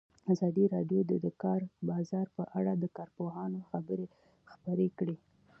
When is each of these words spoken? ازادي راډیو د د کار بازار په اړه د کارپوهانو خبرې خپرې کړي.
ازادي 0.33 0.65
راډیو 0.75 0.99
د 1.09 1.11
د 1.25 1.27
کار 1.43 1.61
بازار 1.89 2.25
په 2.37 2.43
اړه 2.59 2.71
د 2.77 2.85
کارپوهانو 2.97 3.59
خبرې 3.69 4.07
خپرې 4.51 4.87
کړي. 4.97 5.15